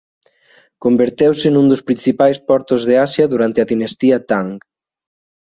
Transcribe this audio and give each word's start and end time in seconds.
Converteuse 0.83 1.47
nun 1.51 1.65
dos 1.71 1.85
principais 1.87 2.37
portos 2.49 2.81
de 2.89 2.95
Asia 3.07 3.25
durante 3.33 3.59
a 3.61 3.69
dinastía 3.71 4.17
Tang. 4.29 4.49